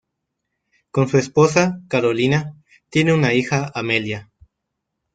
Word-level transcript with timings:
Con 0.89 1.09
su 1.09 1.19
esposa, 1.19 1.79
Karolina, 1.87 2.55
tiene 2.89 3.13
una 3.13 3.35
hija, 3.35 3.71
Amelia. 3.75 4.31